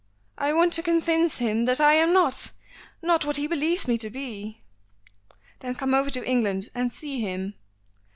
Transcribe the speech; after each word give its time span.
I 0.39 0.51
want 0.51 0.73
to 0.73 0.81
convince 0.81 1.37
him 1.37 1.65
that 1.65 1.79
I 1.79 1.93
am 1.93 2.11
not 2.11 2.53
not 3.03 3.23
what 3.23 3.37
he 3.37 3.45
believes 3.45 3.87
me 3.87 3.99
to 3.99 4.09
be." 4.09 4.63
"Then 5.59 5.75
come 5.75 5.93
over 5.93 6.09
to 6.09 6.25
England 6.27 6.69
and 6.73 6.91
see 6.91 7.19
him." 7.19 7.53